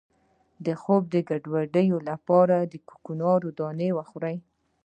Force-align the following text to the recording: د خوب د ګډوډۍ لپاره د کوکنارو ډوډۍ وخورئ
د 0.65 0.67
خوب 0.81 1.03
د 1.13 1.15
ګډوډۍ 1.29 1.87
لپاره 2.09 2.55
د 2.71 2.73
کوکنارو 2.89 3.47
ډوډۍ 3.57 3.89
وخورئ 3.93 4.37